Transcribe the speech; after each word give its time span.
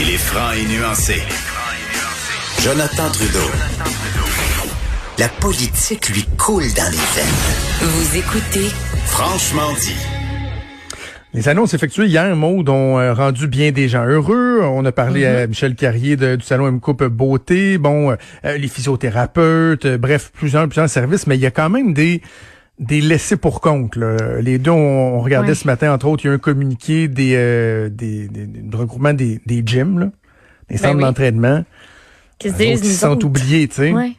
Il 0.00 0.10
est 0.10 0.16
franc 0.18 0.52
et 0.52 0.64
nuancé. 0.66 1.22
Jonathan 2.62 3.10
Trudeau. 3.10 3.50
La 5.18 5.28
politique 5.28 6.08
lui 6.10 6.24
coule 6.36 6.62
dans 6.76 6.90
les 6.90 6.96
veines. 6.96 7.80
Vous 7.80 8.16
écoutez 8.16 8.68
Franchement 9.06 9.72
dit. 9.80 9.96
Les 11.34 11.48
annonces 11.48 11.74
effectuées 11.74 12.06
hier, 12.06 12.34
Maud, 12.36 12.68
ont 12.68 12.98
euh, 12.98 13.12
rendu 13.12 13.48
bien 13.48 13.70
des 13.70 13.88
gens 13.88 14.06
heureux. 14.06 14.60
On 14.62 14.84
a 14.84 14.92
parlé 14.92 15.26
à 15.26 15.46
Michel 15.46 15.74
Carrier 15.74 16.16
de- 16.16 16.36
du 16.36 16.44
salon 16.44 16.68
M 16.68 16.80
Coupe 16.80 17.04
Beauté, 17.04 17.76
bon, 17.78 18.12
euh, 18.44 18.56
les 18.56 18.68
physiothérapeutes, 18.68 19.84
euh, 19.84 19.98
bref, 19.98 20.30
plusieurs, 20.32 20.66
plusieurs 20.68 20.88
services, 20.88 21.26
mais 21.26 21.36
il 21.36 21.40
y 21.42 21.46
a 21.46 21.50
quand 21.50 21.68
même 21.68 21.92
des 21.92 22.22
des 22.78 23.00
laissés 23.00 23.36
pour 23.36 23.60
compte. 23.60 23.96
là. 23.96 24.40
Les 24.40 24.58
deux, 24.58 24.70
on, 24.70 25.16
on 25.16 25.20
regardait 25.20 25.54
ce 25.54 25.66
matin, 25.66 25.92
entre 25.92 26.06
autres, 26.06 26.24
il 26.24 26.28
y 26.28 26.30
a 26.30 26.34
un 26.34 26.38
communiqué 26.38 27.08
des, 27.08 27.34
euh, 27.36 27.88
des, 27.88 28.28
des, 28.28 28.46
des 28.46 28.76
regroupements 28.76 29.14
des, 29.14 29.40
des 29.46 29.62
gyms, 29.64 29.98
là, 29.98 30.10
des 30.68 30.76
centres 30.76 30.96
oui. 30.96 31.02
d'entraînement. 31.02 31.64
Qui 32.38 32.48
autres 32.50 33.06
autres. 33.08 33.26
oubliés, 33.26 33.66
tu 33.68 33.74
sais. 33.74 33.92
Ouais. 33.92 34.12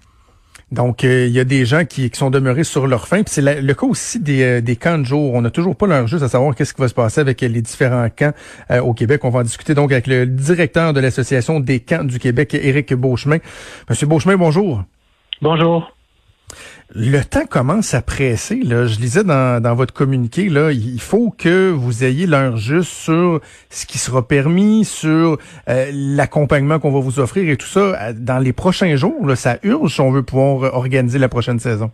Donc, 0.71 1.03
euh, 1.03 1.25
il 1.25 1.31
y 1.31 1.39
a 1.39 1.45
des 1.45 1.65
gens 1.65 1.83
qui, 1.85 2.11
qui 2.11 2.19
sont 2.19 2.29
demeurés 2.29 2.63
sur 2.63 2.85
leur 2.85 3.07
faim. 3.07 3.23
Puis 3.23 3.33
c'est 3.33 3.41
la- 3.41 3.59
le 3.59 3.73
cas 3.73 3.87
aussi 3.87 4.19
des, 4.19 4.43
euh, 4.43 4.61
des 4.61 4.75
camps 4.75 4.99
de 4.99 5.03
jour. 5.03 5.33
On 5.33 5.41
n'a 5.41 5.49
toujours 5.49 5.75
pas 5.75 5.87
leur 5.87 6.05
juste 6.05 6.21
à 6.21 6.27
savoir 6.29 6.53
qu'est-ce 6.53 6.75
qui 6.75 6.81
va 6.81 6.87
se 6.87 6.93
passer 6.93 7.21
avec 7.21 7.41
les 7.41 7.61
différents 7.61 8.07
camps 8.15 8.33
euh, 8.69 8.79
au 8.81 8.93
Québec. 8.93 9.23
On 9.23 9.29
va 9.29 9.39
en 9.39 9.43
discuter 9.43 9.73
donc 9.73 9.91
avec 9.91 10.05
le 10.05 10.27
directeur 10.27 10.93
de 10.93 10.99
l'Association 10.99 11.59
des 11.59 11.79
camps 11.79 12.03
du 12.03 12.19
Québec, 12.19 12.53
Éric 12.53 12.93
Beauchemin. 12.93 13.37
Monsieur 13.89 14.05
Beauchemin, 14.05 14.35
bonjour. 14.37 14.83
Bonjour. 15.41 15.91
Le 16.91 17.21
temps 17.21 17.45
commence 17.45 17.93
à 17.93 18.01
presser. 18.01 18.61
Là. 18.63 18.87
Je 18.87 18.99
lisais 18.99 19.23
dans, 19.23 19.61
dans 19.61 19.75
votre 19.75 19.93
communiqué, 19.93 20.49
là, 20.49 20.71
il 20.71 20.99
faut 20.99 21.29
que 21.29 21.69
vous 21.69 22.03
ayez 22.03 22.25
l'heure 22.25 22.57
juste 22.57 22.91
sur 22.91 23.41
ce 23.69 23.85
qui 23.85 23.99
sera 23.99 24.27
permis, 24.27 24.85
sur 24.85 25.37
euh, 25.69 25.85
l'accompagnement 25.93 26.79
qu'on 26.79 26.91
va 26.91 26.99
vous 26.99 27.19
offrir 27.19 27.47
et 27.47 27.57
tout 27.57 27.67
ça 27.67 27.79
euh, 27.79 28.13
dans 28.17 28.39
les 28.39 28.53
prochains 28.53 28.95
jours. 28.95 29.27
Là, 29.27 29.35
ça 29.35 29.57
urge 29.61 29.93
si 29.93 30.01
on 30.01 30.09
veut 30.09 30.23
pouvoir 30.23 30.73
organiser 30.73 31.19
la 31.19 31.29
prochaine 31.29 31.59
saison. 31.59 31.91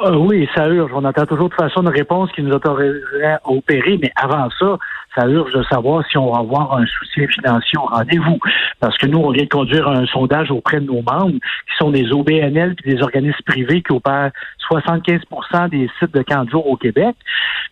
Euh, 0.00 0.16
oui, 0.16 0.48
ça 0.54 0.66
urge. 0.68 0.92
On 0.94 1.04
attend 1.04 1.26
toujours 1.26 1.50
de 1.50 1.54
façon 1.54 1.82
une 1.82 1.88
réponse 1.88 2.32
qui 2.32 2.42
nous 2.42 2.52
autoriserait 2.52 3.34
à 3.34 3.40
opérer, 3.44 3.98
mais 4.00 4.12
avant 4.16 4.48
ça, 4.58 4.78
ça 5.14 5.26
urge 5.26 5.52
de 5.52 5.62
savoir 5.64 6.04
si 6.10 6.18
on 6.18 6.32
va 6.32 6.40
avoir 6.40 6.76
un 6.76 6.86
soutien 6.86 7.26
financier 7.28 7.78
au 7.78 7.86
rendez-vous. 7.86 8.38
Parce 8.80 8.96
que 8.98 9.06
nous, 9.06 9.18
on 9.18 9.30
vient 9.30 9.44
de 9.44 9.48
conduire 9.48 9.88
un 9.88 10.06
sondage 10.06 10.50
auprès 10.50 10.80
de 10.80 10.86
nos 10.86 11.02
membres, 11.02 11.32
qui 11.32 11.76
sont 11.78 11.90
des 11.90 12.12
OBNL 12.12 12.76
et 12.84 12.94
des 12.94 13.02
organismes 13.02 13.42
privés 13.46 13.82
qui 13.82 13.92
opèrent 13.92 14.30
75% 14.70 15.70
des 15.70 15.88
sites 15.98 16.12
de 16.12 16.24
jour 16.50 16.66
au 16.66 16.76
Québec. 16.76 17.16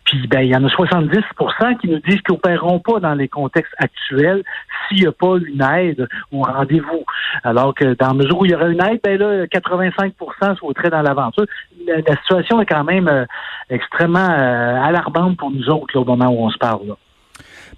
Puis, 0.05 0.27
ben, 0.27 0.41
il 0.41 0.49
y 0.49 0.55
en 0.55 0.63
a 0.63 0.67
70% 0.67 1.77
qui 1.79 1.87
nous 1.89 1.99
disent 1.99 2.21
qu'ils 2.21 2.33
n'opéreront 2.33 2.79
pas 2.79 2.99
dans 2.99 3.13
les 3.13 3.27
contextes 3.27 3.73
actuels 3.77 4.43
s'il 4.87 5.01
n'y 5.01 5.07
a 5.07 5.11
pas 5.11 5.35
une 5.37 5.61
aide 5.61 6.07
au 6.31 6.41
rendez-vous. 6.41 7.05
Alors 7.43 7.73
que 7.75 7.93
dans 7.95 8.07
la 8.07 8.13
mesure 8.13 8.39
où 8.39 8.45
il 8.45 8.51
y 8.51 8.55
aurait 8.55 8.71
une 8.71 8.83
aide, 8.83 8.99
ben 9.03 9.19
là, 9.19 9.45
85% 9.47 10.57
sauteraient 10.57 10.89
dans 10.89 11.01
l'aventure. 11.01 11.45
La, 11.85 11.97
la 11.97 12.15
situation 12.17 12.61
est 12.61 12.65
quand 12.65 12.83
même 12.83 13.07
euh, 13.07 13.25
extrêmement 13.69 14.19
euh, 14.29 14.81
alarmante 14.81 15.37
pour 15.37 15.51
nous 15.51 15.69
autres 15.69 15.93
là, 15.93 16.01
au 16.01 16.05
moment 16.05 16.29
où 16.29 16.45
on 16.45 16.49
se 16.49 16.57
parle. 16.57 16.87
Là. 16.87 16.95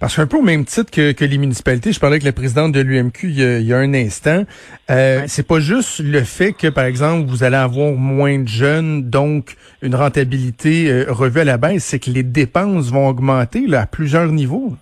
Parce 0.00 0.16
qu'un 0.16 0.26
peu 0.26 0.38
au 0.38 0.42
même 0.42 0.64
titre 0.64 0.90
que, 0.90 1.12
que 1.12 1.24
les 1.26 1.36
municipalités, 1.38 1.92
je 1.92 2.00
parlais 2.00 2.14
avec 2.14 2.24
la 2.24 2.32
présidente 2.32 2.72
de 2.72 2.80
l'UMQ 2.80 3.28
il, 3.28 3.38
y 3.38 3.44
a- 3.44 3.58
il 3.58 3.66
y 3.66 3.72
a 3.74 3.78
un 3.78 3.92
instant. 3.94 4.44
Euh, 4.90 5.22
C'est 5.28 5.46
pas 5.46 5.60
juste 5.60 6.00
le 6.00 6.22
fait 6.24 6.52
que, 6.54 6.68
par 6.68 6.84
exemple, 6.86 7.28
vous 7.28 7.44
allez 7.44 7.56
avoir 7.56 7.92
moins 7.92 8.38
de 8.38 8.48
jeunes, 8.48 9.08
donc 9.10 9.56
une 9.82 9.94
rentabilité 9.94 10.90
euh, 10.90 11.04
revue 11.08 11.40
à 11.40 11.44
la 11.44 11.58
baisse, 11.58 11.84
c'est 11.84 11.98
que 11.98 12.10
les 12.10 12.22
dépenses 12.22 12.90
vont 12.90 13.06
augmenter 13.08 13.66
là, 13.66 13.82
à 13.82 13.86
plusieurs 13.86 14.32
niveaux. 14.32 14.74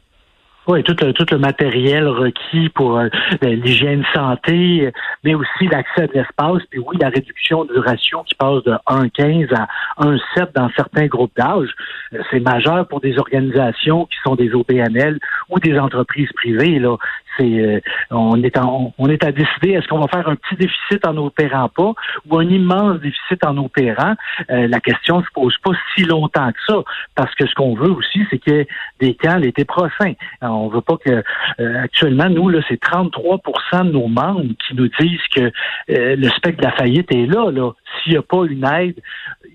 Oui, 0.71 0.83
tout 0.83 0.95
le, 1.03 1.15
tout 1.15 1.25
le 1.31 1.39
matériel 1.39 2.07
requis 2.07 2.69
pour 2.69 2.99
euh, 2.99 3.09
l'hygiène 3.41 4.05
santé, 4.15 4.85
euh, 4.87 4.91
mais 5.25 5.35
aussi 5.35 5.67
l'accès 5.71 6.03
à 6.03 6.07
de 6.09 6.13
l'espace, 6.13 6.63
puis 6.71 6.79
oui, 6.79 6.99
la 7.01 7.09
réduction 7.09 7.65
du 7.65 7.79
ratio 7.79 8.23
qui 8.25 8.35
passe 8.35 8.63
de 8.65 8.73
1,15 8.87 9.49
à 9.55 9.67
1,7 10.05 10.53
dans 10.55 10.69
certains 10.77 11.07
groupes 11.07 11.33
d'âge. 11.39 11.71
Euh, 12.13 12.19
C'est 12.31 12.41
majeur 12.41 12.87
pour 12.87 13.01
des 13.01 13.19
organisations 13.19 14.05
qui 14.07 14.19
sont 14.23 14.35
des 14.35 14.53
OPNL 14.53 15.19
ou 15.49 15.59
des 15.59 15.79
entreprises 15.79 16.31
privées. 16.35 16.79
Là, 16.79 16.97
c'est 17.39 17.45
euh, 17.61 17.81
on 18.11 18.43
est 18.43 18.59
en- 18.59 18.93
on 18.99 19.09
est 19.09 19.25
à 19.25 19.33
décider 19.33 19.71
est-ce 19.71 19.89
qu'on 19.89 20.01
va 20.01 20.09
faire 20.09 20.29
un 20.29 20.35
petit 20.37 20.57
déficit 20.57 21.07
en 21.07 21.15
n'opérant 21.15 21.71
pas 21.71 21.93
ou 22.29 22.37
un 22.39 22.47
immense 22.47 23.01
déficit 23.01 23.43
en 23.47 23.57
opérant? 23.57 24.15
Euh, 24.51 24.67
la 24.69 24.81
question 24.81 25.23
se 25.23 25.29
pose 25.33 25.57
pas 25.65 25.71
si 25.95 26.05
longtemps 26.05 26.51
que 26.53 26.59
ça, 26.67 26.83
parce 27.15 27.35
que 27.37 27.47
ce 27.47 27.55
qu'on 27.55 27.75
veut 27.75 27.91
aussi, 27.93 28.27
c'est 28.29 28.39
qu'il 28.39 28.53
y 28.55 28.57
ait 28.59 28.69
des 29.01 29.15
camps 29.15 29.37
l'été 29.39 29.65
prochain. 29.65 30.13
Alors, 30.43 30.58
on 30.65 30.69
veut 30.69 30.81
pas 30.81 30.97
que 30.97 31.23
euh, 31.61 31.83
actuellement, 31.83 32.29
nous, 32.29 32.49
là, 32.49 32.61
c'est 32.69 32.81
33% 32.83 33.87
de 33.87 33.93
nos 33.93 34.09
membres 34.09 34.55
qui 34.67 34.75
nous 34.75 34.89
disent 35.01 35.27
que 35.35 35.41
euh, 35.41 36.17
le 36.17 36.29
spectre 36.31 36.59
de 36.59 36.65
la 36.65 36.73
faillite 36.73 37.13
est 37.15 37.27
là, 37.27 37.51
là. 37.51 37.73
S'il 38.03 38.13
n'y 38.13 38.19
a 38.19 38.23
pas 38.23 38.45
une 38.45 38.65
aide 38.65 39.01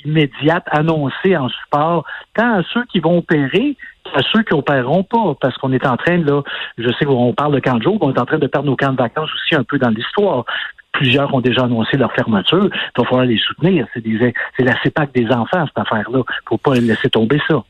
immédiate 0.05 0.65
annoncée 0.71 1.37
en 1.37 1.49
support, 1.49 2.05
tant 2.35 2.59
à 2.59 2.63
ceux 2.73 2.85
qui 2.85 2.99
vont 2.99 3.19
opérer 3.19 3.77
qu'à 4.03 4.21
ceux 4.31 4.43
qui 4.43 4.53
opéreront 4.53 5.03
pas, 5.03 5.35
parce 5.39 5.57
qu'on 5.57 5.71
est 5.71 5.85
en 5.85 5.97
train, 5.97 6.17
là, 6.17 6.41
je 6.77 6.89
sais 6.99 7.05
qu'on 7.05 7.33
parle 7.33 7.55
de 7.55 7.59
camp 7.59 7.77
de 7.77 7.83
jour, 7.83 7.97
on 8.01 8.13
est 8.13 8.19
en 8.19 8.25
train 8.25 8.39
de 8.39 8.47
perdre 8.47 8.67
nos 8.67 8.75
camps 8.75 8.91
de 8.91 8.97
vacances 8.97 9.29
aussi 9.33 9.55
un 9.55 9.63
peu 9.63 9.77
dans 9.77 9.89
l'histoire. 9.89 10.45
Plusieurs 10.91 11.33
ont 11.33 11.41
déjà 11.41 11.63
annoncé 11.63 11.97
leur 11.97 12.13
fermeture. 12.13 12.69
Il 12.71 13.01
va 13.01 13.03
falloir 13.05 13.25
les 13.25 13.39
soutenir. 13.39 13.87
C'est 13.95 14.63
la 14.63 14.79
CEPAC 14.83 15.11
des 15.13 15.27
enfants, 15.31 15.65
cette 15.65 15.77
affaire-là. 15.77 16.21
Faut 16.47 16.57
pas 16.57 16.75
laisser 16.75 17.09
tomber 17.09 17.41
ça. 17.47 17.63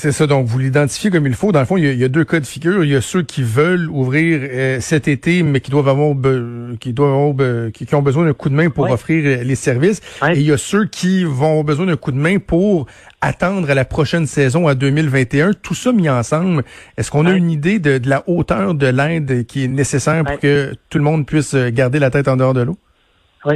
C'est 0.00 0.12
ça, 0.12 0.28
donc 0.28 0.46
vous 0.46 0.60
l'identifiez 0.60 1.10
comme 1.10 1.26
il 1.26 1.34
faut. 1.34 1.50
Dans 1.50 1.58
le 1.58 1.66
fond, 1.66 1.76
il 1.76 1.82
y, 1.84 1.88
a, 1.88 1.92
il 1.92 1.98
y 1.98 2.04
a 2.04 2.08
deux 2.08 2.24
cas 2.24 2.38
de 2.38 2.46
figure. 2.46 2.84
Il 2.84 2.90
y 2.90 2.94
a 2.94 3.00
ceux 3.00 3.22
qui 3.24 3.42
veulent 3.42 3.88
ouvrir 3.90 4.38
euh, 4.44 4.78
cet 4.80 5.08
été, 5.08 5.42
mais 5.42 5.58
qui 5.58 5.72
doivent 5.72 5.88
avoir, 5.88 6.14
be- 6.14 6.78
qui 6.78 6.92
doivent 6.92 7.10
avoir 7.14 7.34
be- 7.34 7.72
qui, 7.72 7.84
qui 7.84 7.96
ont 7.96 8.02
besoin 8.02 8.24
d'un 8.24 8.32
coup 8.32 8.48
de 8.48 8.54
main 8.54 8.70
pour 8.70 8.84
offrir 8.92 9.24
euh, 9.26 9.42
les 9.42 9.56
services. 9.56 10.00
Et 10.36 10.38
il 10.38 10.46
y 10.46 10.52
a 10.52 10.56
ceux 10.56 10.84
qui 10.86 11.24
vont 11.24 11.48
avoir 11.50 11.64
besoin 11.64 11.86
d'un 11.86 11.96
coup 11.96 12.12
de 12.12 12.16
main 12.16 12.38
pour 12.38 12.86
attendre 13.20 13.68
à 13.68 13.74
la 13.74 13.84
prochaine 13.84 14.28
saison 14.28 14.68
à 14.68 14.76
2021. 14.76 15.50
Tout 15.60 15.74
ça 15.74 15.90
mis 15.90 16.08
ensemble, 16.08 16.62
est-ce 16.96 17.10
qu'on 17.10 17.26
a 17.26 17.32
une 17.32 17.50
idée 17.50 17.80
de, 17.80 17.98
de 17.98 18.08
la 18.08 18.22
hauteur 18.28 18.74
de 18.74 18.86
l'aide 18.86 19.46
qui 19.46 19.64
est 19.64 19.68
nécessaire 19.68 20.22
pour 20.22 20.34
que 20.38 20.74
tout 20.90 20.98
le 20.98 21.04
monde 21.04 21.26
puisse 21.26 21.54
euh, 21.54 21.70
garder 21.72 21.98
la 21.98 22.10
tête 22.10 22.28
en 22.28 22.36
dehors 22.36 22.54
de 22.54 22.60
l'eau? 22.62 22.78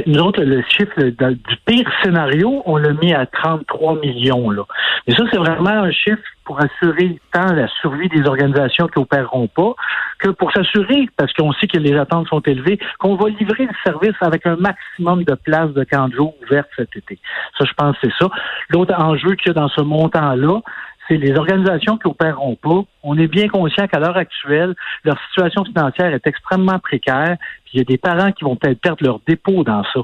Nous 0.05 0.19
autres, 0.19 0.41
le 0.41 0.61
chiffre 0.69 1.01
du 1.01 1.55
pire 1.65 1.89
scénario, 2.01 2.61
on 2.65 2.77
l'a 2.77 2.93
mis 2.93 3.13
à 3.13 3.25
33 3.25 3.99
millions. 3.99 4.49
Là. 4.49 4.63
Mais 5.07 5.13
ça, 5.13 5.23
c'est 5.31 5.37
vraiment 5.37 5.69
un 5.69 5.91
chiffre 5.91 6.21
pour 6.45 6.59
assurer 6.61 7.19
tant 7.31 7.53
la 7.53 7.67
survie 7.81 8.09
des 8.09 8.27
organisations 8.27 8.87
qui 8.87 8.99
opéreront 8.99 9.47
pas, 9.47 9.73
que 10.19 10.29
pour 10.29 10.51
s'assurer, 10.51 11.07
parce 11.17 11.31
qu'on 11.33 11.51
sait 11.53 11.67
que 11.67 11.77
les 11.77 11.95
attentes 11.95 12.27
sont 12.27 12.41
élevées, 12.41 12.79
qu'on 12.99 13.15
va 13.15 13.29
livrer 13.29 13.65
le 13.65 13.73
service 13.83 14.15
avec 14.21 14.45
un 14.45 14.55
maximum 14.57 15.23
de 15.23 15.35
places 15.35 15.71
de 15.71 15.83
camp 15.83 16.09
ouvertes 16.17 16.69
cet 16.75 16.95
été. 16.95 17.19
Ça, 17.57 17.65
je 17.65 17.73
pense 17.73 17.95
c'est 18.01 18.11
ça. 18.19 18.29
L'autre 18.69 18.93
enjeu 18.97 19.35
qu'il 19.35 19.47
y 19.47 19.51
a 19.51 19.53
dans 19.53 19.69
ce 19.69 19.81
montant-là, 19.81 20.61
c'est 21.07 21.17
les 21.17 21.35
organisations 21.37 21.97
qui 21.97 22.07
opéreront 22.07 22.55
pas. 22.55 22.81
On 23.03 23.17
est 23.17 23.27
bien 23.27 23.49
conscient 23.49 23.87
qu'à 23.87 23.99
l'heure 23.99 24.15
actuelle, 24.15 24.73
leur 25.03 25.19
situation 25.27 25.65
financière 25.65 26.13
est 26.13 26.25
extrêmement 26.25 26.79
précaire. 26.79 27.35
Il 27.73 27.79
y 27.79 27.81
a 27.81 27.83
des 27.85 27.97
parents 27.97 28.31
qui 28.31 28.43
vont 28.45 28.55
peut-être 28.55 28.79
perdre 28.79 29.03
leur 29.03 29.19
dépôt 29.27 29.63
dans 29.63 29.83
ça. 29.83 29.99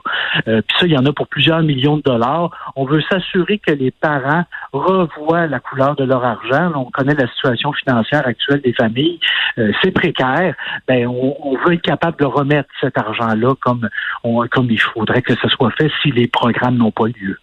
Euh, 0.48 0.62
puis 0.68 0.78
ça, 0.80 0.86
il 0.88 0.92
y 0.92 0.98
en 0.98 1.06
a 1.06 1.14
pour 1.14 1.28
plusieurs 1.28 1.62
millions 1.62 1.98
de 1.98 2.02
dollars. 2.02 2.50
On 2.76 2.84
veut 2.86 3.02
s'assurer 3.10 3.60
que 3.60 3.72
les 3.72 3.92
parents 3.92 4.44
revoient 4.74 5.48
la 5.48 5.60
couleur 5.60 5.96
de 5.96 6.04
leur 6.04 6.26
argent. 6.26 6.72
On 6.76 6.86
connaît 6.92 7.14
la 7.16 7.28
situation 7.28 7.72
financière 7.74 8.26
actuelle 8.26 8.62
des 8.62 8.74
familles. 8.74 9.20
Euh, 9.60 9.72
c'est 9.82 9.92
précaire. 9.92 10.56
Ben, 10.88 11.08
on, 11.08 11.36
on 11.42 11.58
veut 11.64 11.74
être 11.76 11.82
capable 11.82 12.18
de 12.18 12.26
remettre 12.26 12.70
cet 12.82 12.98
argent-là 12.98 13.54
comme, 13.62 13.88
on- 14.24 14.48
comme 14.48 14.70
il 14.72 14.80
faudrait 14.82 15.22
que 15.22 15.36
ce 15.36 15.48
soit 15.50 15.72
fait 15.72 15.92
si 16.02 16.12
les 16.12 16.28
programmes 16.28 16.76
n'ont 16.78 16.92
pas 16.92 17.08
lieu. 17.08 17.38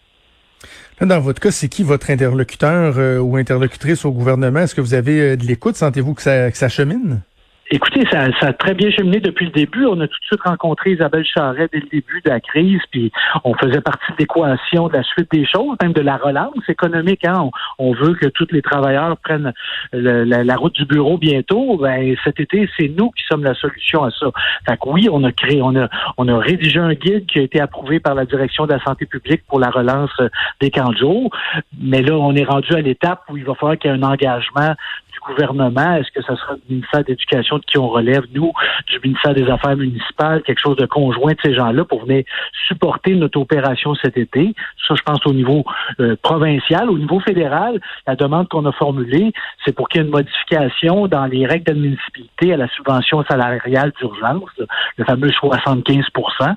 Dans 1.00 1.20
votre 1.20 1.40
cas, 1.40 1.50
c'est 1.50 1.68
qui 1.68 1.82
votre 1.82 2.08
interlocuteur 2.10 2.94
euh, 2.96 3.18
ou 3.18 3.36
interlocutrice 3.36 4.06
au 4.06 4.12
gouvernement? 4.12 4.60
Est-ce 4.60 4.74
que 4.74 4.80
vous 4.80 4.94
avez 4.94 5.20
euh, 5.20 5.36
de 5.36 5.44
l'écoute? 5.44 5.76
Sentez-vous 5.76 6.14
que 6.14 6.22
ça, 6.22 6.50
que 6.50 6.56
ça 6.56 6.70
chemine? 6.70 7.20
Écoutez, 7.68 8.06
ça, 8.12 8.26
ça 8.38 8.48
a 8.48 8.52
très 8.52 8.74
bien 8.74 8.92
cheminé 8.92 9.18
depuis 9.18 9.46
le 9.46 9.50
début. 9.50 9.86
On 9.86 10.00
a 10.00 10.06
tout 10.06 10.20
de 10.20 10.26
suite 10.26 10.42
rencontré 10.44 10.92
Isabelle 10.92 11.24
Charret 11.24 11.68
dès 11.72 11.80
le 11.80 11.88
début 11.88 12.22
de 12.24 12.30
la 12.30 12.38
crise, 12.38 12.80
puis 12.92 13.10
on 13.42 13.54
faisait 13.54 13.80
partie 13.80 14.12
de 14.12 14.18
l'équation 14.20 14.86
de 14.86 14.92
la 14.92 15.02
suite 15.02 15.28
des 15.32 15.44
choses, 15.44 15.76
même 15.82 15.92
de 15.92 16.00
la 16.00 16.16
relance 16.16 16.54
économique. 16.68 17.24
Hein. 17.24 17.50
On, 17.78 17.92
veut 17.92 18.14
que 18.14 18.26
tous 18.26 18.46
les 18.52 18.62
travailleurs 18.62 19.16
prennent 19.16 19.52
la, 19.92 20.44
la 20.44 20.56
route 20.56 20.74
du 20.74 20.84
bureau 20.84 21.18
bientôt. 21.18 21.76
Ben, 21.76 22.14
cet 22.22 22.38
été, 22.38 22.68
c'est 22.78 22.88
nous 22.88 23.10
qui 23.10 23.24
sommes 23.28 23.42
la 23.42 23.54
solution 23.54 24.04
à 24.04 24.12
ça. 24.12 24.26
Fait 24.68 24.76
que 24.76 24.88
oui, 24.88 25.08
on 25.10 25.24
a 25.24 25.32
créé, 25.32 25.60
on 25.60 25.74
a, 25.74 25.88
on 26.18 26.28
a 26.28 26.38
rédigé 26.38 26.78
un 26.78 26.94
guide 26.94 27.26
qui 27.26 27.40
a 27.40 27.42
été 27.42 27.60
approuvé 27.60 27.98
par 27.98 28.14
la 28.14 28.26
direction 28.26 28.66
de 28.66 28.74
la 28.74 28.80
santé 28.84 29.06
publique 29.06 29.42
pour 29.48 29.58
la 29.58 29.70
relance 29.70 30.12
euh, 30.20 30.28
des 30.60 30.70
camps 30.70 30.90
de 30.90 30.98
jour. 30.98 31.30
Mais 31.80 32.02
là, 32.02 32.14
on 32.14 32.34
est 32.36 32.44
rendu 32.44 32.72
à 32.74 32.80
l'étape 32.80 33.22
où 33.28 33.36
il 33.36 33.44
va 33.44 33.54
falloir 33.54 33.76
qu'il 33.76 33.90
y 33.90 33.94
ait 33.94 33.96
un 33.96 34.02
engagement 34.04 34.74
gouvernement, 35.26 35.96
est-ce 35.96 36.10
que 36.12 36.22
ce 36.22 36.34
sera 36.36 36.54
du 36.54 36.62
ministère 36.74 37.04
d'éducation 37.04 37.58
de 37.58 37.64
qui 37.64 37.78
on 37.78 37.88
relève, 37.88 38.24
nous, 38.32 38.52
du 38.88 39.00
ministère 39.02 39.34
des 39.34 39.48
Affaires 39.48 39.76
municipales, 39.76 40.42
quelque 40.42 40.60
chose 40.60 40.76
de 40.76 40.86
conjoint 40.86 41.32
de 41.32 41.38
ces 41.42 41.54
gens-là 41.54 41.84
pour 41.84 42.04
venir 42.04 42.24
supporter 42.68 43.14
notre 43.14 43.38
opération 43.40 43.94
cet 43.96 44.16
été? 44.16 44.54
Ça, 44.86 44.94
je 44.94 45.02
pense 45.02 45.24
au 45.26 45.32
niveau 45.32 45.64
euh, 46.00 46.16
provincial. 46.22 46.90
Au 46.90 46.98
niveau 46.98 47.20
fédéral, 47.20 47.80
la 48.06 48.16
demande 48.16 48.48
qu'on 48.48 48.64
a 48.66 48.72
formulée, 48.72 49.32
c'est 49.64 49.74
pour 49.74 49.88
qu'il 49.88 50.00
y 50.00 50.04
ait 50.04 50.06
une 50.06 50.12
modification 50.12 51.06
dans 51.06 51.26
les 51.26 51.46
règles 51.46 51.64
d'admissibilité 51.64 52.52
à 52.52 52.56
la 52.56 52.68
subvention 52.68 53.24
salariale 53.24 53.92
d'urgence, 53.98 54.50
le 54.96 55.04
fameux 55.04 55.28
75% 55.28 56.54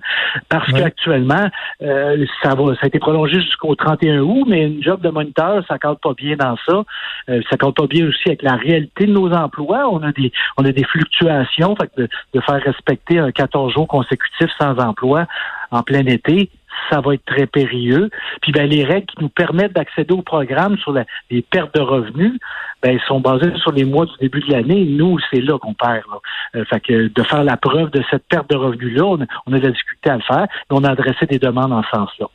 parce 0.50 0.72
qu'actuellement, 0.72 1.50
euh, 1.81 2.25
ça 2.44 2.56
va, 2.56 2.75
ça 2.75 2.81
a 2.83 2.88
été 2.88 3.00
prolongé 3.00 3.42
jusqu'au 3.42 3.75
31 3.75 4.19
août, 4.19 4.45
mais 4.48 4.68
une 4.68 4.83
job 4.83 5.01
de 5.01 5.10
moniteur, 5.10 5.63
ça 5.68 5.77
compte 5.80 6.00
pas 6.01 6.13
bien 6.13 6.36
dans 6.36 6.56
ça. 6.68 6.83
Euh, 7.30 7.42
ça 7.50 7.57
compte 7.57 7.75
pas 7.75 7.88
bien 7.88 8.07
aussi 8.07 8.27
avec 8.27 8.42
la 8.42 8.56
réalité 8.60 9.06
de 9.06 9.12
nos 9.12 9.32
emplois. 9.32 9.90
On 9.90 10.04
a 10.04 10.12
des, 10.12 10.32
on 10.58 10.66
a 10.66 10.72
des 10.72 10.84
fluctuations, 10.84 11.76
fait 11.76 11.92
de, 11.98 12.08
de 12.34 12.42
faire 12.42 12.62
respecter 12.62 13.20
un 13.20 13.32
14 13.32 13.74
jours 13.74 13.88
consécutifs 13.88 14.52
sans 14.60 14.78
emploi 14.78 15.26
en 15.72 15.84
plein 15.84 16.06
été, 16.06 16.50
ça 16.90 17.02
va 17.02 17.14
être 17.14 17.26
très 17.26 17.46
périlleux. 17.46 18.10
Puis 18.42 18.52
ben, 18.52 18.70
les 18.70 18.84
règles 18.84 19.06
qui 19.08 19.22
nous 19.22 19.30
permettent 19.30 19.74
d'accéder 19.74 20.14
au 20.14 20.22
programme 20.22 20.78
sur 20.78 20.94
les 21.30 21.42
pertes 21.42 21.76
de 21.76 21.82
revenus, 21.82 22.34
ben, 22.82 23.00
sont 23.08 23.20
basées 23.20 23.54
sur 23.58 23.72
les 23.72 23.86
mois 23.86 24.06
du 24.06 24.14
début 24.20 24.40
de 24.40 24.52
l'année. 24.52 24.86
Nous, 24.86 25.20
c'est 25.32 25.42
là 25.42 25.58
qu'on 25.60 25.74
perd. 25.74 26.04
Là. 26.10 26.20
Euh, 26.56 26.66
fait 26.66 26.80
que 26.80 27.08
de 27.08 27.24
faire 27.24 27.44
la 27.44 27.58
preuve 27.58 27.92
de 27.92 28.04
cette 28.10 28.28
perte 28.28 28.50
de 28.50 28.56
revenus-là, 28.56 29.06
on, 29.06 29.20
on, 29.48 29.54
a 29.54 29.58
la 29.58 29.72
difficulté 29.72 30.10
à 30.10 30.16
le 30.16 30.22
faire, 30.22 30.48
mais 30.70 30.78
on 30.78 30.84
a 30.84 30.92
adressé 30.92 31.26
des 31.26 31.40
demandes 31.40 31.74
en 31.74 31.84
ce 31.84 31.90
sens-là. 31.90 32.28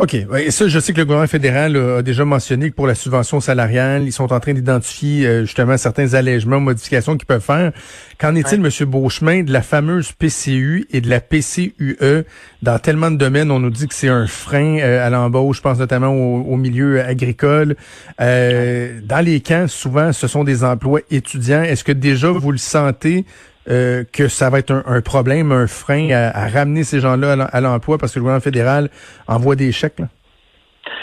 OK. 0.00 0.14
Et 0.14 0.50
ça, 0.50 0.66
je 0.66 0.78
sais 0.78 0.94
que 0.94 0.98
le 0.98 1.04
gouvernement 1.04 1.28
fédéral 1.28 1.76
a 1.76 2.00
déjà 2.00 2.24
mentionné 2.24 2.70
que 2.70 2.74
pour 2.74 2.86
la 2.86 2.94
subvention 2.94 3.38
salariale, 3.38 4.04
ils 4.04 4.12
sont 4.12 4.32
en 4.32 4.40
train 4.40 4.54
d'identifier 4.54 5.26
euh, 5.26 5.40
justement 5.44 5.76
certains 5.76 6.14
allègements, 6.14 6.58
modifications 6.58 7.18
qu'ils 7.18 7.26
peuvent 7.26 7.42
faire. 7.42 7.72
Qu'en 8.18 8.34
est-il, 8.34 8.64
M. 8.64 8.88
Beauchemin, 8.88 9.42
de 9.42 9.52
la 9.52 9.60
fameuse 9.60 10.12
PCU 10.12 10.86
et 10.90 11.02
de 11.02 11.10
la 11.10 11.20
PCUE? 11.20 11.98
Dans 12.62 12.78
tellement 12.78 13.10
de 13.10 13.18
domaines, 13.18 13.50
on 13.50 13.60
nous 13.60 13.68
dit 13.68 13.88
que 13.88 13.94
c'est 13.94 14.08
un 14.08 14.26
frein 14.26 14.78
euh, 14.78 15.06
à 15.06 15.10
l'embauche, 15.10 15.58
je 15.58 15.62
pense 15.62 15.78
notamment 15.78 16.14
au, 16.14 16.56
milieu 16.56 17.04
agricole. 17.04 17.76
Euh, 18.22 19.00
dans 19.04 19.22
les 19.22 19.42
camps, 19.42 19.68
souvent, 19.68 20.14
ce 20.14 20.26
sont 20.28 20.44
des 20.44 20.64
emplois 20.64 21.00
étudiants. 21.10 21.62
Est-ce 21.62 21.84
que 21.84 21.92
déjà 21.92 22.30
vous 22.30 22.52
le 22.52 22.58
sentez 22.58 23.26
euh, 23.68 24.04
que 24.10 24.28
ça 24.28 24.50
va 24.50 24.58
être 24.58 24.82
un, 24.86 25.00
problème, 25.02 25.52
un 25.52 25.66
frein 25.66 26.10
à, 26.10 26.48
ramener 26.48 26.84
ces 26.84 27.00
gens-là 27.00 27.32
à 27.44 27.60
l'emploi 27.60 27.98
parce 27.98 28.12
que 28.12 28.18
le 28.18 28.22
gouvernement 28.22 28.42
fédéral 28.42 28.88
envoie 29.28 29.56
des 29.56 29.72
chèques? 29.72 30.00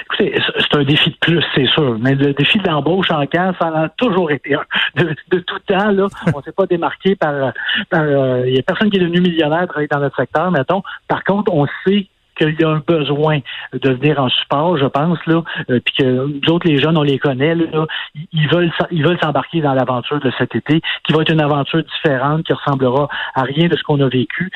Écoutez, 0.09 0.39
c'est 0.57 0.77
un 0.77 0.83
défi 0.83 1.12
de 1.12 1.18
plus, 1.19 1.44
c'est 1.54 1.68
sûr. 1.68 1.98
Mais 2.00 2.15
le 2.15 2.33
défi 2.33 2.57
de 2.59 2.68
l'embauche 2.68 3.12
en 3.12 3.25
camp, 3.25 3.54
ça 3.59 3.68
a 3.68 3.89
toujours 3.89 4.31
été 4.31 4.56
un. 4.56 4.63
De, 4.95 5.39
tout 5.39 5.59
temps, 5.68 5.92
là, 5.92 6.07
on 6.33 6.42
s'est 6.42 6.51
pas 6.51 6.65
démarqué 6.65 7.15
par. 7.15 7.54
Euh, 7.94 8.44
il 8.48 8.56
y 8.56 8.60
a 8.60 8.63
personne 8.63 8.89
qui 8.89 8.98
est 8.98 9.01
devenu 9.01 9.21
millionnaire 9.21 9.68
travailler 9.68 9.89
dans 9.92 10.00
notre 10.00 10.15
secteur, 10.15 10.50
mettons. 10.50 10.81
Par 11.07 11.24
contre, 11.24 11.53
on 11.53 11.68
sait 11.86 12.07
qu'il 12.38 12.60
y 12.60 12.63
a 12.63 12.69
un 12.69 12.81
besoin 12.86 13.39
de 13.74 13.89
venir 13.92 14.19
en 14.19 14.30
support, 14.30 14.78
je 14.78 14.86
pense, 14.86 15.19
là, 15.25 15.44
euh, 15.69 15.80
puis 15.84 15.95
que 16.00 16.04
nous 16.04 16.54
autres, 16.54 16.68
les 16.68 16.78
jeunes, 16.78 16.98
on 16.98 17.04
les 17.04 17.19
connaît, 17.19 17.56
là, 17.56 17.86
ils 18.34 18.48
veulent 18.50 18.72
ils 18.92 19.04
veulent 19.04 19.19
s'embarquer 19.22 19.62
dans 19.62 19.74
l'aventure 19.74 20.19
de 20.19 20.31
cet 20.38 20.56
été, 20.56 20.81
qui 21.06 21.13
va 21.13 21.22
être 21.22 21.31
une 21.31 21.42
aventure 21.42 21.84
différente, 21.84 22.44
qui 22.44 22.54
ressemblera 22.54 23.07
à 23.36 23.44
rien 23.44 23.68
de 23.68 23.75
ce 23.75 23.84
qu'on 23.84 24.00
a 24.01 24.10
vécu. 24.10 24.51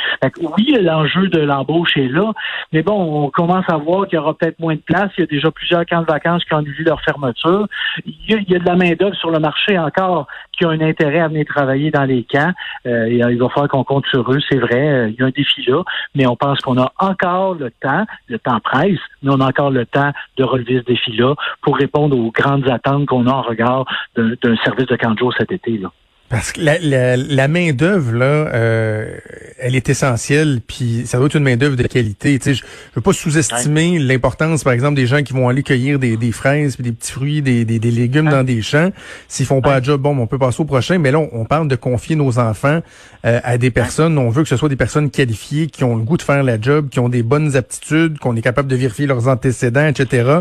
oui, 0.57 0.75
l'enjeu 0.79 1.27
de 1.27 1.39
l'embauche 1.39 1.97
est 1.97 2.07
là, 2.07 2.31
mais 2.71 2.83
bon, 2.83 3.25
on 3.25 3.29
commence 3.29 3.65
à 3.67 3.77
voir 3.77 4.07
qu'il 4.07 4.17
y 4.17 4.19
aura 4.19 4.33
peut-être 4.33 4.59
moins 4.59 4.75
de 4.75 4.81
place. 4.81 5.11
Il 5.17 5.21
y 5.21 5.23
a 5.23 5.27
déjà 5.27 5.51
plusieurs 5.51 5.85
camps 5.85 6.01
de 6.01 6.07
vacances 6.07 6.43
qui 6.45 6.53
ont 6.53 6.57
annulé 6.57 6.83
leur 6.83 7.01
fermeture. 7.01 7.67
Il 8.05 8.13
y 8.27 8.33
a, 8.35 8.37
il 8.37 8.49
y 8.49 8.55
a 8.55 8.59
de 8.59 8.65
la 8.65 8.75
main-d'œuvre 8.75 9.15
sur 9.15 9.31
le 9.31 9.39
marché 9.39 9.77
encore 9.77 10.27
qui 10.61 10.65
a 10.65 10.69
un 10.69 10.81
intérêt 10.81 11.19
à 11.19 11.27
venir 11.27 11.45
travailler 11.45 11.89
dans 11.89 12.03
les 12.03 12.23
camps. 12.23 12.51
Euh, 12.85 13.09
il 13.09 13.39
va 13.39 13.49
falloir 13.49 13.67
qu'on 13.67 13.83
compte 13.83 14.05
sur 14.07 14.31
eux, 14.31 14.39
c'est 14.47 14.59
vrai. 14.59 14.87
Euh, 14.87 15.09
il 15.09 15.15
y 15.15 15.23
a 15.23 15.25
un 15.25 15.31
défi 15.31 15.63
là, 15.65 15.83
mais 16.13 16.27
on 16.27 16.35
pense 16.35 16.59
qu'on 16.61 16.79
a 16.79 16.93
encore 16.99 17.55
le 17.55 17.71
temps, 17.71 18.05
le 18.27 18.37
temps 18.37 18.59
presse, 18.59 18.99
mais 19.23 19.31
on 19.31 19.39
a 19.39 19.47
encore 19.47 19.71
le 19.71 19.85
temps 19.85 20.11
de 20.37 20.43
relever 20.43 20.79
ce 20.79 20.85
défi-là 20.85 21.33
pour 21.61 21.77
répondre 21.77 22.17
aux 22.17 22.31
grandes 22.31 22.69
attentes 22.69 23.07
qu'on 23.07 23.25
a 23.25 23.31
en 23.31 23.41
regard 23.41 23.85
d'un 24.15 24.55
service 24.63 24.85
de 24.85 24.95
camp 24.95 25.15
cet 25.37 25.51
été. 25.51 25.77
Là. 25.77 25.91
Parce 26.31 26.53
que 26.53 26.61
la, 26.61 26.79
la, 26.79 27.17
la 27.17 27.47
main 27.49 27.73
d'œuvre 27.73 28.13
là, 28.13 28.25
euh, 28.25 29.17
elle 29.59 29.75
est 29.75 29.89
essentielle, 29.89 30.61
puis 30.65 31.03
ça 31.05 31.17
doit 31.17 31.27
être 31.27 31.35
une 31.35 31.43
main 31.43 31.57
d'œuvre 31.57 31.75
de 31.75 31.85
qualité. 31.85 32.39
Tu 32.39 32.45
sais, 32.45 32.53
je, 32.53 32.61
je 32.61 32.95
veux 32.95 33.01
pas 33.01 33.11
sous-estimer 33.11 33.99
l'importance, 33.99 34.63
par 34.63 34.71
exemple, 34.71 34.95
des 34.95 35.07
gens 35.07 35.23
qui 35.23 35.33
vont 35.33 35.49
aller 35.49 35.61
cueillir 35.61 35.99
des, 35.99 36.15
des 36.15 36.31
fraises, 36.31 36.75
puis 36.75 36.85
des 36.85 36.93
petits 36.93 37.11
fruits, 37.11 37.41
des, 37.41 37.65
des, 37.65 37.79
des 37.79 37.91
légumes 37.91 38.29
dans 38.29 38.45
des 38.45 38.61
champs. 38.61 38.91
S'ils 39.27 39.45
font 39.45 39.59
pas 39.59 39.75
un 39.75 39.83
job, 39.83 39.99
bon, 39.99 40.17
on 40.17 40.25
peut 40.25 40.39
passer 40.39 40.61
au 40.61 40.65
prochain. 40.65 40.99
Mais 40.99 41.11
là, 41.11 41.19
on, 41.19 41.43
parle 41.43 41.67
de 41.67 41.75
confier 41.75 42.15
nos 42.15 42.39
enfants 42.39 42.79
euh, 43.25 43.41
à 43.43 43.57
des 43.57 43.69
personnes. 43.69 44.17
On 44.17 44.29
veut 44.29 44.43
que 44.43 44.49
ce 44.49 44.55
soit 44.55 44.69
des 44.69 44.77
personnes 44.77 45.09
qualifiées, 45.09 45.67
qui 45.67 45.83
ont 45.83 45.97
le 45.97 46.03
goût 46.03 46.15
de 46.15 46.21
faire 46.21 46.43
la 46.43 46.59
job, 46.59 46.87
qui 46.87 47.01
ont 47.01 47.09
des 47.09 47.23
bonnes 47.23 47.57
aptitudes, 47.57 48.19
qu'on 48.19 48.37
est 48.37 48.41
capable 48.41 48.69
de 48.69 48.77
vérifier 48.77 49.05
leurs 49.05 49.27
antécédents, 49.27 49.87
etc. 49.87 50.39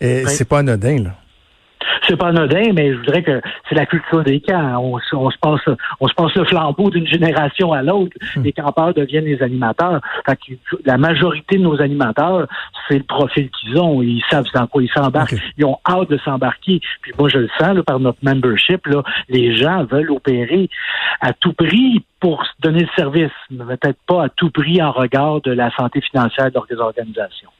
Et 0.00 0.22
c'est 0.28 0.44
pas 0.44 0.60
anodin 0.60 1.02
là 1.02 1.16
c'est 2.06 2.16
pas 2.16 2.28
anodin, 2.28 2.72
mais 2.72 2.92
je 2.92 2.98
voudrais 2.98 3.22
que 3.22 3.40
c'est 3.68 3.74
la 3.74 3.86
culture 3.86 4.22
des 4.22 4.40
camps. 4.40 4.78
On, 4.82 4.98
se 5.30 5.38
passe, 5.38 5.76
on 6.00 6.08
se 6.08 6.14
passe 6.14 6.34
le 6.34 6.44
flambeau 6.44 6.90
d'une 6.90 7.06
génération 7.06 7.72
à 7.72 7.82
l'autre. 7.82 8.16
Hmm. 8.36 8.42
Les 8.42 8.52
campeurs 8.52 8.94
deviennent 8.94 9.24
les 9.24 9.42
animateurs. 9.42 10.00
la 10.84 10.98
majorité 10.98 11.58
de 11.58 11.62
nos 11.62 11.80
animateurs, 11.80 12.46
c'est 12.88 12.98
le 12.98 13.04
profil 13.04 13.50
qu'ils 13.50 13.78
ont. 13.78 14.02
Ils 14.02 14.22
savent 14.30 14.46
dans 14.54 14.66
quoi 14.66 14.82
ils 14.82 14.90
s'embarquent. 14.90 15.36
Ils 15.56 15.64
ont 15.64 15.78
hâte 15.88 16.10
de 16.10 16.18
s'embarquer. 16.18 16.80
Puis 17.02 17.12
moi, 17.18 17.28
je 17.28 17.38
le 17.38 17.48
sens 17.58 17.78
par 17.86 18.00
notre 18.00 18.18
membership. 18.22 18.86
Là, 18.86 19.02
les 19.28 19.56
gens 19.56 19.84
veulent 19.84 20.10
opérer 20.10 20.68
à 21.20 21.32
tout 21.32 21.52
prix 21.52 22.04
pour 22.20 22.44
donner 22.60 22.80
le 22.80 22.88
service, 22.96 23.32
mais 23.50 23.64
peut-être 23.76 23.98
pas 24.06 24.24
à 24.24 24.28
tout 24.28 24.50
prix 24.50 24.80
en 24.82 24.92
regard 24.92 25.40
de 25.40 25.52
la 25.52 25.70
santé 25.72 26.00
financière 26.00 26.50
de 26.50 26.54
leurs 26.54 26.80
organisations. 26.80 27.50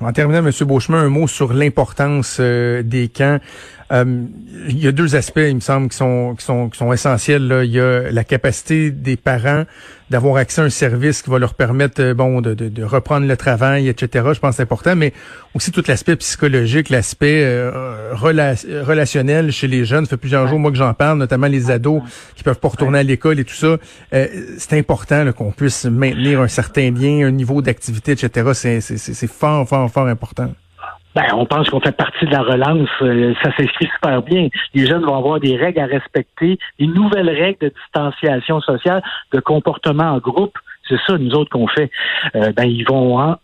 En 0.00 0.12
terminant, 0.12 0.44
M. 0.44 0.52
Beauchemin, 0.66 0.98
un 0.98 1.08
mot 1.08 1.26
sur 1.26 1.52
l'importance 1.54 2.36
euh, 2.40 2.82
des 2.82 3.08
camps. 3.08 3.38
Euh, 3.90 4.24
il 4.68 4.78
y 4.78 4.86
a 4.86 4.92
deux 4.92 5.16
aspects, 5.16 5.40
il 5.40 5.54
me 5.54 5.60
semble, 5.60 5.88
qui 5.88 5.96
sont 5.96 6.92
essentiels. 6.92 7.62
Il 7.64 7.70
y 7.70 7.80
a 7.80 8.10
la 8.10 8.24
capacité 8.24 8.90
des 8.90 9.16
parents 9.16 9.64
d'avoir 10.12 10.36
accès 10.36 10.60
à 10.60 10.64
un 10.64 10.70
service 10.70 11.22
qui 11.22 11.30
va 11.30 11.38
leur 11.38 11.54
permettre, 11.54 12.00
euh, 12.00 12.14
bon, 12.14 12.40
de, 12.40 12.54
de, 12.54 12.68
de 12.68 12.84
reprendre 12.84 13.26
le 13.26 13.36
travail, 13.36 13.88
etc. 13.88 14.26
Je 14.34 14.38
pense 14.38 14.50
que 14.50 14.56
c'est 14.56 14.62
important, 14.62 14.94
mais 14.94 15.12
aussi 15.54 15.72
tout 15.72 15.82
l'aspect 15.88 16.14
psychologique, 16.16 16.90
l'aspect 16.90 17.42
euh, 17.44 18.12
relationnel 18.14 19.50
chez 19.50 19.66
les 19.66 19.84
jeunes. 19.84 20.04
Ça 20.04 20.10
fait 20.10 20.16
plusieurs 20.18 20.46
jours, 20.46 20.58
moi, 20.58 20.70
que 20.70 20.76
j'en 20.76 20.94
parle, 20.94 21.18
notamment 21.18 21.48
les 21.48 21.70
ados 21.70 22.02
qui 22.36 22.44
peuvent 22.44 22.60
pas 22.60 22.68
retourner 22.68 22.98
à 23.00 23.02
l'école 23.02 23.40
et 23.40 23.44
tout 23.44 23.54
ça. 23.54 23.78
c'est 24.12 24.78
important 24.78 25.32
qu'on 25.32 25.50
puisse 25.50 25.86
maintenir 25.86 26.40
un 26.40 26.48
certain 26.48 26.90
lien, 26.90 27.26
un 27.26 27.30
niveau 27.30 27.62
d'activité, 27.62 28.12
etc. 28.12 28.50
C'est 28.54 29.26
fort, 29.26 29.66
fort, 29.66 29.90
fort 29.90 30.06
important. 30.06 30.52
Ben, 31.14 31.26
on 31.34 31.44
pense 31.44 31.68
qu'on 31.68 31.80
fait 31.80 31.96
partie 31.96 32.24
de 32.24 32.30
la 32.30 32.42
relance. 32.42 32.88
Euh, 33.02 33.34
ça 33.42 33.54
s'inscrit 33.56 33.88
super 33.94 34.22
bien. 34.22 34.48
Les 34.74 34.86
jeunes 34.86 35.04
vont 35.04 35.16
avoir 35.16 35.40
des 35.40 35.56
règles 35.56 35.80
à 35.80 35.86
respecter, 35.86 36.58
des 36.78 36.86
nouvelles 36.86 37.28
règles 37.28 37.58
de 37.60 37.68
distanciation 37.68 38.60
sociale, 38.60 39.02
de 39.32 39.40
comportement 39.40 40.12
en 40.12 40.18
groupe. 40.18 40.56
C'est 40.88 40.98
ça, 41.06 41.16
nous 41.16 41.30
autres, 41.32 41.50
qu'on 41.50 41.68
fait. 41.68 41.90
Euh, 42.34 42.52
ben, 42.52 42.64
ils 42.64 42.84
vont 42.84 43.36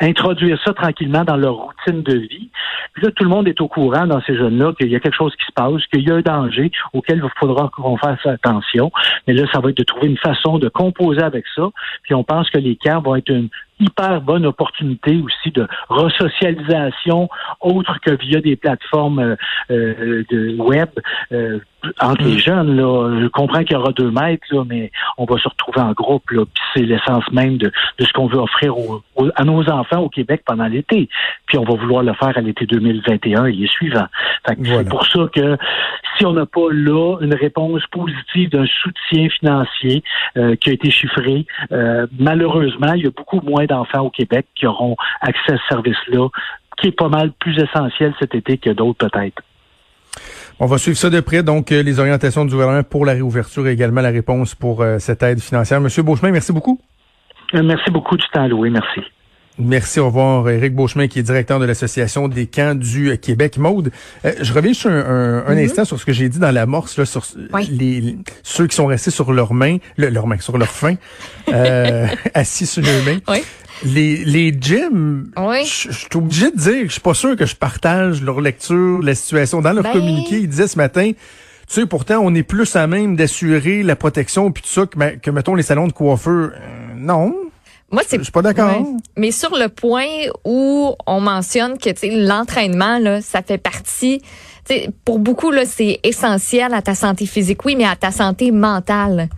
introduire 0.00 0.58
ça 0.64 0.72
tranquillement 0.72 1.24
dans 1.24 1.36
leur 1.36 1.54
routine 1.54 2.02
de 2.02 2.18
vie. 2.18 2.50
Puis 2.94 3.04
là, 3.04 3.10
tout 3.12 3.24
le 3.24 3.30
monde 3.30 3.46
est 3.46 3.60
au 3.60 3.68
courant 3.68 4.06
dans 4.06 4.20
ces 4.22 4.36
jeunes-là 4.36 4.72
qu'il 4.72 4.90
y 4.90 4.96
a 4.96 5.00
quelque 5.00 5.16
chose 5.16 5.34
qui 5.36 5.46
se 5.46 5.52
passe, 5.52 5.86
qu'il 5.86 6.06
y 6.06 6.10
a 6.10 6.16
un 6.16 6.20
danger 6.20 6.72
auquel 6.92 7.22
il 7.22 7.30
faudra 7.38 7.70
qu'on 7.74 7.96
fasse 7.96 8.24
attention. 8.26 8.90
Mais 9.26 9.34
là, 9.34 9.44
ça 9.52 9.60
va 9.60 9.70
être 9.70 9.78
de 9.78 9.84
trouver 9.84 10.08
une 10.08 10.18
façon 10.18 10.58
de 10.58 10.68
composer 10.68 11.22
avec 11.22 11.44
ça. 11.54 11.68
Puis 12.02 12.14
on 12.14 12.24
pense 12.24 12.50
que 12.50 12.58
les 12.58 12.76
camps 12.76 13.00
vont 13.00 13.14
être 13.14 13.30
une, 13.30 13.48
hyper 13.80 14.20
bonne 14.20 14.46
opportunité 14.46 15.20
aussi 15.24 15.50
de 15.50 15.66
resocialisation 15.88 17.28
autre 17.60 17.98
que 18.04 18.12
via 18.12 18.40
des 18.40 18.56
plateformes 18.56 19.18
euh, 19.18 19.36
euh, 19.70 20.24
de 20.30 20.56
web 20.58 20.90
euh, 21.32 21.58
entre 22.00 22.22
les 22.22 22.36
mm. 22.36 22.38
jeunes. 22.38 22.76
Là, 22.76 23.20
je 23.22 23.26
comprends 23.28 23.62
qu'il 23.64 23.72
y 23.72 23.76
aura 23.76 23.92
deux 23.92 24.10
mètres, 24.10 24.46
là, 24.50 24.64
mais 24.66 24.90
on 25.18 25.24
va 25.24 25.38
se 25.38 25.48
retrouver 25.48 25.80
en 25.80 25.92
groupe. 25.92 26.30
Là, 26.30 26.44
puis 26.44 26.62
c'est 26.74 26.82
l'essence 26.82 27.24
même 27.32 27.56
de, 27.56 27.72
de, 27.98 28.04
ce 28.04 28.12
qu'on 28.12 28.26
veut 28.26 28.38
offrir 28.38 28.74
à 29.36 29.44
nos 29.44 29.68
enfants 29.70 30.00
au 30.00 30.08
Québec 30.08 30.42
pendant 30.46 30.66
l'été. 30.66 31.08
Puis 31.46 31.58
on 31.58 31.64
va 31.64 31.74
vouloir 31.74 32.02
le 32.02 32.14
faire 32.14 32.36
à 32.36 32.40
l'été 32.40 32.66
2021 32.66 33.46
et 33.46 33.52
les 33.52 33.68
suivants. 33.68 34.06
C'est 34.46 34.88
pour 34.88 35.06
ça 35.06 35.28
que 35.34 35.56
si 36.16 36.26
on 36.26 36.32
n'a 36.32 36.46
pas 36.46 36.68
là 36.70 37.18
une 37.20 37.34
réponse 37.34 37.82
positive 37.90 38.50
d'un 38.50 38.66
soutien 38.66 39.28
financier 39.28 40.02
qui 40.34 40.70
a 40.70 40.72
été 40.72 40.90
chiffré, 40.90 41.46
malheureusement, 42.18 42.92
il 42.94 43.04
y 43.04 43.06
a 43.06 43.10
beaucoup 43.10 43.40
moins 43.40 43.66
d'enfants 43.66 44.00
au 44.00 44.10
Québec 44.10 44.46
qui 44.54 44.66
auront 44.66 44.96
accès 45.20 45.52
à 45.52 45.56
ce 45.56 45.62
service-là, 45.68 46.28
qui 46.80 46.88
est 46.88 46.96
pas 46.96 47.08
mal 47.08 47.32
plus 47.32 47.58
essentiel 47.58 48.14
cet 48.18 48.34
été 48.34 48.58
que 48.58 48.70
d'autres 48.70 49.08
peut-être. 49.08 49.42
On 50.62 50.66
va 50.66 50.76
suivre 50.76 50.98
ça 50.98 51.08
de 51.08 51.20
près, 51.20 51.42
donc 51.42 51.72
euh, 51.72 51.82
les 51.82 51.98
orientations 52.00 52.44
du 52.44 52.50
gouvernement 52.50 52.82
pour 52.82 53.06
la 53.06 53.12
réouverture 53.12 53.66
et 53.66 53.72
également 53.72 54.02
la 54.02 54.10
réponse 54.10 54.54
pour 54.54 54.82
euh, 54.82 54.98
cette 54.98 55.22
aide 55.22 55.40
financière. 55.40 55.80
Monsieur 55.80 56.02
Beauchemin, 56.02 56.32
merci 56.32 56.52
beaucoup. 56.52 56.78
Euh, 57.54 57.62
merci 57.62 57.90
beaucoup 57.90 58.14
du 58.18 58.26
temps 58.30 58.42
alloué, 58.42 58.68
merci. 58.68 59.00
Merci, 59.60 60.00
au 60.00 60.06
revoir. 60.06 60.48
Éric 60.48 60.74
Beauchemin, 60.74 61.08
qui 61.08 61.18
est 61.18 61.22
directeur 61.22 61.58
de 61.60 61.64
l'Association 61.64 62.28
des 62.28 62.46
camps 62.46 62.74
du 62.74 63.18
Québec. 63.18 63.58
Maude, 63.58 63.90
euh, 64.24 64.32
je 64.40 64.52
reviens 64.52 64.72
sur 64.72 64.90
un, 64.90 65.44
un, 65.46 65.54
mm-hmm. 65.54 65.64
instant 65.64 65.84
sur 65.84 66.00
ce 66.00 66.04
que 66.04 66.12
j'ai 66.12 66.28
dit 66.28 66.38
dans 66.38 66.50
l'amorce, 66.50 66.98
là, 66.98 67.04
sur 67.04 67.24
les, 67.70 68.16
ceux 68.42 68.66
qui 68.66 68.76
sont 68.76 68.86
restés 68.86 69.10
sur 69.10 69.32
leurs 69.32 69.54
mains, 69.54 69.78
leurs 69.96 70.26
mains, 70.26 70.40
sur 70.40 70.58
leurs 70.58 70.68
fins, 70.68 70.96
euh, 71.52 72.06
assis 72.34 72.66
sur 72.66 72.82
leurs 72.82 73.04
mains. 73.04 73.18
Oui. 73.28 73.42
Les, 73.82 74.24
les 74.24 74.54
gyms, 74.60 75.30
je 75.36 75.90
suis 75.90 76.08
obligé 76.14 76.50
de 76.50 76.56
dire 76.56 76.80
que 76.82 76.88
je 76.88 76.92
suis 76.92 77.00
pas 77.00 77.14
sûr 77.14 77.34
que 77.34 77.46
je 77.46 77.56
partage 77.56 78.22
leur 78.22 78.40
lecture, 78.42 79.00
la 79.02 79.14
situation. 79.14 79.62
Dans 79.62 79.72
leur 79.72 79.84
ben... 79.84 79.92
communiqué, 79.92 80.38
ils 80.38 80.48
disaient 80.48 80.68
ce 80.68 80.76
matin, 80.76 81.12
tu 81.12 81.74
sais, 81.74 81.86
pourtant, 81.86 82.18
on 82.22 82.34
est 82.34 82.42
plus 82.42 82.76
à 82.76 82.86
même 82.86 83.16
d'assurer 83.16 83.82
la 83.82 83.96
protection 83.96 84.50
puis 84.50 84.62
tout 84.62 84.68
ça 84.68 84.86
que, 84.86 85.16
que, 85.16 85.30
mettons, 85.30 85.54
les 85.54 85.62
salons 85.62 85.86
de 85.86 85.92
coiffeur. 85.92 86.50
Euh, 86.52 86.94
non. 86.96 87.34
Moi, 87.90 88.02
c'est. 88.06 88.18
Je 88.18 88.22
suis 88.22 88.32
pas 88.32 88.42
d'accord. 88.42 88.86
Mais 89.16 89.30
sur 89.30 89.56
le 89.56 89.68
point 89.68 90.06
où 90.44 90.94
on 91.06 91.20
mentionne 91.20 91.78
que, 91.78 91.90
l'entraînement, 92.26 92.98
là, 92.98 93.20
ça 93.20 93.42
fait 93.42 93.58
partie, 93.58 94.22
pour 95.04 95.18
beaucoup, 95.18 95.50
là, 95.50 95.64
c'est 95.66 96.00
essentiel 96.04 96.72
à 96.74 96.82
ta 96.82 96.94
santé 96.94 97.26
physique, 97.26 97.64
oui, 97.64 97.74
mais 97.76 97.84
à 97.86 97.96
ta 97.96 98.12
santé 98.12 98.52
mentale. 98.52 99.28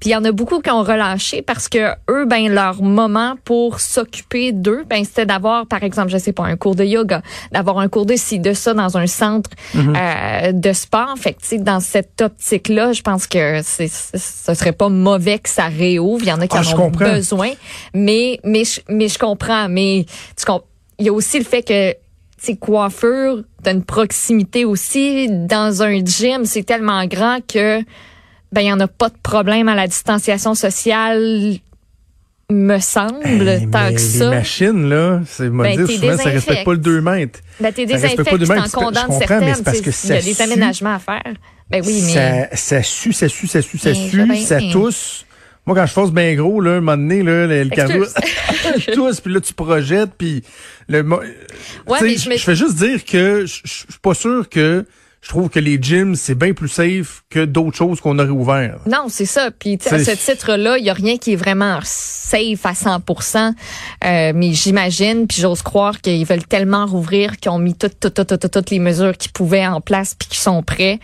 Puis 0.00 0.10
il 0.10 0.12
y 0.12 0.16
en 0.16 0.24
a 0.24 0.32
beaucoup 0.32 0.60
qui 0.60 0.70
ont 0.70 0.82
relâché 0.82 1.42
parce 1.42 1.68
que 1.68 1.92
eux, 2.10 2.24
ben 2.24 2.52
leur 2.52 2.82
moment 2.82 3.34
pour 3.44 3.80
s'occuper 3.80 4.52
d'eux, 4.52 4.84
ben 4.88 5.04
c'était 5.04 5.26
d'avoir, 5.26 5.66
par 5.66 5.82
exemple, 5.82 6.08
je 6.08 6.18
sais 6.18 6.32
pas, 6.32 6.44
un 6.44 6.56
cours 6.56 6.74
de 6.74 6.84
yoga, 6.84 7.22
d'avoir 7.52 7.78
un 7.78 7.88
cours 7.88 8.06
de 8.06 8.16
ci, 8.16 8.38
de 8.38 8.54
ça 8.54 8.72
dans 8.72 8.96
un 8.96 9.06
centre 9.06 9.50
mhm. 9.74 9.94
euh, 9.96 10.52
de 10.52 10.72
sport. 10.72 11.14
Fait 11.18 11.34
que, 11.34 11.56
dans 11.58 11.80
cette 11.80 12.20
optique-là, 12.20 12.92
je 12.92 13.02
pense 13.02 13.26
que 13.26 13.60
c'est, 13.62 13.88
ce 13.88 14.54
serait 14.54 14.72
pas 14.72 14.88
mauvais 14.88 15.38
que 15.38 15.48
ça 15.48 15.66
réouvre. 15.66 16.22
Il 16.22 16.28
y 16.28 16.32
en 16.32 16.40
a 16.40 16.46
qui 16.46 16.56
ah, 16.56 16.76
en 16.76 16.80
ont 16.80 16.90
besoin, 16.90 17.50
mais 17.94 18.40
mais 18.42 18.62
mais 18.88 19.08
je 19.08 19.18
comprends. 19.18 19.68
Mais 19.68 20.06
tu 20.36 20.50
il 20.98 21.06
y 21.06 21.08
a 21.08 21.12
aussi 21.12 21.38
le 21.38 21.44
fait 21.44 21.62
que 21.62 21.94
c'est 22.38 22.56
coiffure, 22.56 23.42
t'as 23.62 23.72
une 23.72 23.84
proximité 23.84 24.64
aussi 24.64 25.28
dans 25.30 25.82
un 25.82 26.04
gym, 26.04 26.44
c'est 26.44 26.62
tellement 26.62 27.04
grand 27.06 27.38
que 27.46 27.82
ben 28.52 28.62
il 28.62 28.66
y 28.66 28.72
en 28.72 28.80
a 28.80 28.88
pas 28.88 29.08
de 29.08 29.18
problème 29.22 29.68
à 29.68 29.74
la 29.74 29.86
distanciation 29.86 30.54
sociale 30.54 31.60
me 32.50 32.78
semble, 32.78 33.70
tant 33.70 33.92
que 33.92 34.00
ça. 34.00 34.24
Les 34.24 34.30
machines, 34.30 34.88
là, 34.88 35.20
c'est 35.26 35.48
ben, 35.48 35.76
dire, 35.76 35.88
souvent, 35.88 36.16
ça 36.16 36.30
respecte 36.30 36.64
pas 36.64 36.72
le 36.72 36.78
2 36.78 37.00
mètres. 37.00 37.40
Ben, 37.60 37.72
t'es 37.72 37.86
désinfecté, 37.86 38.24
t'en 38.24 38.68
condamnes 38.68 39.12
certaines. 39.18 39.54
Il 39.74 40.08
y 40.08 40.12
a 40.12 40.22
des 40.22 40.42
aménagements 40.42 40.94
à 40.94 40.98
faire. 40.98 41.34
Ben 41.70 41.82
oui, 41.86 42.02
mais... 42.06 42.48
Ça, 42.50 42.56
ça 42.56 42.82
sue, 42.82 43.12
ça 43.12 43.28
sue, 43.28 43.46
ça 43.46 43.62
sue, 43.62 43.78
ça 43.78 43.94
sue, 43.94 44.36
ça 44.36 44.58
tousse. 44.72 45.24
Moi, 45.66 45.76
quand 45.76 45.86
je 45.86 45.92
force 45.92 46.10
bien 46.10 46.34
gros, 46.34 46.60
là, 46.60 46.72
un 46.72 46.80
moment 46.80 46.96
donné, 46.96 47.22
là, 47.22 47.46
le, 47.46 47.68
carreau 47.68 48.04
tousse, 48.92 49.20
puis 49.20 49.32
là, 49.32 49.40
tu 49.40 49.54
projettes, 49.54 50.10
puis 50.18 50.42
le... 50.88 51.02
Ouais, 51.02 52.16
je, 52.16 52.30
je 52.30 52.38
fais 52.38 52.56
juste 52.56 52.74
dire 52.74 53.04
que 53.04 53.46
je 53.46 53.60
suis 53.64 53.86
pas 54.02 54.14
sûr 54.14 54.48
que 54.48 54.84
je 55.22 55.28
trouve 55.28 55.50
que 55.50 55.60
les 55.60 55.78
gyms, 55.80 56.14
c'est 56.14 56.34
bien 56.34 56.54
plus 56.54 56.68
safe 56.68 57.24
que 57.28 57.44
d'autres 57.44 57.76
choses 57.76 58.00
qu'on 58.00 58.18
aurait 58.18 58.30
ouvert. 58.30 58.78
Non, 58.86 59.06
c'est 59.08 59.26
ça. 59.26 59.50
Puis 59.50 59.78
à 59.90 59.98
ce 59.98 60.12
titre-là, 60.12 60.78
il 60.78 60.84
y 60.84 60.90
a 60.90 60.94
rien 60.94 61.18
qui 61.18 61.34
est 61.34 61.36
vraiment 61.36 61.78
safe 61.84 62.64
à 62.64 62.72
100% 62.72 63.52
euh, 64.04 64.32
Mais 64.34 64.52
j'imagine, 64.52 65.26
puis 65.26 65.42
j'ose 65.42 65.60
croire 65.60 66.00
qu'ils 66.00 66.24
veulent 66.24 66.46
tellement 66.46 66.86
rouvrir 66.86 67.36
qu'ils 67.36 67.50
ont 67.50 67.58
mis 67.58 67.74
toutes, 67.74 68.00
toutes, 68.00 68.26
toutes, 68.26 68.50
toutes, 68.50 68.70
les 68.70 68.78
mesures 68.78 69.16
qu'ils 69.16 69.32
pouvaient 69.32 69.66
en 69.66 69.82
place 69.82 70.14
puis 70.14 70.28
qu'ils 70.28 70.38
sont 70.38 70.62
prêts. 70.62 70.98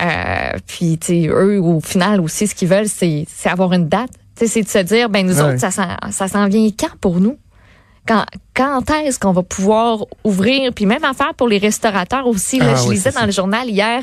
Euh, 0.00 0.52
puis 0.66 0.98
eux, 1.28 1.60
au 1.60 1.80
final 1.80 2.22
aussi, 2.22 2.46
ce 2.46 2.54
qu'ils 2.54 2.68
veulent, 2.68 2.88
c'est 2.88 3.26
avoir 3.44 3.74
une 3.74 3.88
date. 3.88 4.10
C'est 4.34 4.62
de 4.62 4.68
se 4.68 4.78
dire, 4.78 5.10
ben 5.10 5.26
nous 5.26 5.40
autres, 5.40 5.58
ça, 5.58 5.70
ça 6.10 6.28
s'en 6.28 6.48
vient 6.48 6.68
quand 6.78 6.96
pour 7.00 7.20
nous? 7.20 7.36
Quand, 8.08 8.24
quand 8.54 8.90
est-ce 8.90 9.20
qu'on 9.20 9.32
va 9.32 9.42
pouvoir 9.42 10.06
ouvrir, 10.24 10.72
puis 10.72 10.86
même 10.86 11.04
affaire 11.04 11.34
pour 11.34 11.46
les 11.46 11.58
restaurateurs 11.58 12.26
aussi. 12.26 12.58
Là, 12.58 12.72
ah 12.74 12.82
je 12.82 12.90
lisais 12.90 13.12
dans 13.12 13.26
le 13.26 13.32
journal 13.32 13.68
hier 13.68 14.02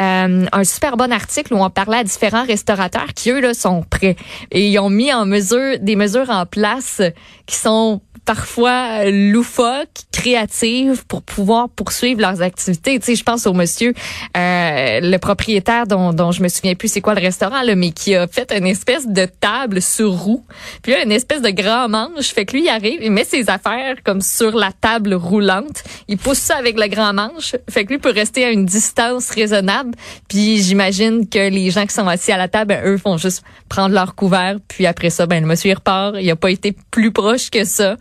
euh, 0.00 0.46
un 0.50 0.64
super 0.64 0.96
bon 0.96 1.12
article 1.12 1.54
où 1.54 1.62
on 1.62 1.70
parlait 1.70 1.98
à 1.98 2.04
différents 2.04 2.44
restaurateurs 2.44 3.14
qui, 3.14 3.30
eux, 3.30 3.40
là, 3.40 3.54
sont 3.54 3.84
prêts. 3.88 4.16
Et 4.50 4.68
ils 4.68 4.78
ont 4.80 4.90
mis 4.90 5.12
en 5.12 5.24
mesure 5.26 5.78
des 5.80 5.94
mesures 5.94 6.28
en 6.28 6.44
place 6.44 7.00
qui 7.46 7.56
sont 7.56 8.00
parfois 8.24 9.08
loufoques, 9.08 10.02
créatives 10.12 11.06
pour 11.06 11.22
pouvoir 11.22 11.68
poursuivre 11.68 12.20
leurs 12.20 12.42
activités. 12.42 12.98
Tu 12.98 13.06
sais, 13.06 13.14
je 13.14 13.22
pense 13.22 13.46
au 13.46 13.52
monsieur, 13.52 13.94
euh, 14.36 15.00
le 15.00 15.16
propriétaire 15.18 15.86
dont, 15.86 16.12
dont 16.12 16.32
je 16.32 16.42
me 16.42 16.48
souviens 16.48 16.74
plus 16.74 16.88
c'est 16.88 17.00
quoi 17.00 17.14
le 17.14 17.20
restaurant, 17.20 17.62
là, 17.62 17.76
mais 17.76 17.92
qui 17.92 18.16
a 18.16 18.26
fait 18.26 18.52
une 18.52 18.66
espèce 18.66 19.06
de 19.06 19.26
table 19.26 19.80
sur 19.80 20.12
roue, 20.12 20.44
puis 20.82 20.92
là, 20.92 21.04
une 21.04 21.12
espèce 21.12 21.40
de 21.40 21.50
grand 21.50 21.88
manche. 21.88 22.34
Fait 22.34 22.44
que 22.44 22.54
lui, 22.54 22.64
il 22.64 22.68
arrive, 22.68 22.98
il 23.00 23.12
met 23.12 23.24
ses 23.24 23.35
affaires 23.48 23.96
comme 24.04 24.20
sur 24.20 24.56
la 24.56 24.72
table 24.72 25.14
roulante, 25.14 25.84
il 26.08 26.18
pousse 26.18 26.38
ça 26.38 26.56
avec 26.56 26.78
le 26.78 26.88
grand 26.88 27.12
manche. 27.12 27.56
Fait 27.68 27.84
que 27.84 27.92
lui 27.92 27.98
peut 27.98 28.12
rester 28.12 28.44
à 28.44 28.50
une 28.50 28.66
distance 28.66 29.30
raisonnable. 29.30 29.92
Puis 30.28 30.62
j'imagine 30.62 31.28
que 31.28 31.50
les 31.50 31.70
gens 31.70 31.86
qui 31.86 31.94
sont 31.94 32.08
assis 32.08 32.32
à 32.32 32.36
la 32.36 32.48
table, 32.48 32.68
ben, 32.68 32.84
eux 32.84 32.98
font 32.98 33.16
juste 33.16 33.42
prendre 33.68 33.94
leur 33.94 34.14
couvert, 34.14 34.56
puis 34.68 34.86
après 34.86 35.10
ça, 35.10 35.26
ben 35.26 35.42
le 35.42 35.46
monsieur 35.48 35.70
il 35.70 35.74
repart. 35.74 36.16
Il 36.20 36.30
a 36.30 36.36
pas 36.36 36.50
été 36.50 36.74
plus 36.90 37.12
proche 37.12 37.50
que 37.50 37.64
ça 37.64 37.96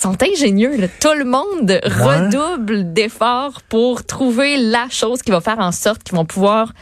sont 0.00 0.16
ingénieux. 0.22 0.76
Là. 0.76 0.86
Tout 1.00 1.14
le 1.16 1.24
monde 1.24 1.78
redouble 1.84 2.92
d'efforts 2.92 3.60
pour 3.68 4.04
trouver 4.04 4.56
la 4.56 4.88
chose 4.88 5.22
qui 5.22 5.30
va 5.30 5.40
faire 5.40 5.58
en 5.58 5.72
sorte 5.72 6.02
qu'ils 6.02 6.16
vont 6.16 6.24
pouvoir 6.24 6.72